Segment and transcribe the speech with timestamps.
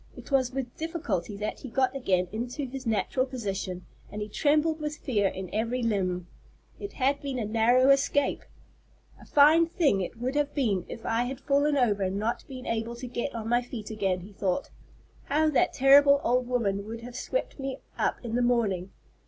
[0.17, 4.79] It was with difficulty that he got again into his natural position, and he trembled
[4.81, 6.25] with fear in every limb.
[6.79, 8.41] It had been a narrow escape.
[9.21, 12.65] "A fine thing it would have been if I had fallen over and not been
[12.65, 14.71] able to get on my feet again," he thought.
[15.25, 18.89] "How that terrible old woman would have swept me up in the morning!"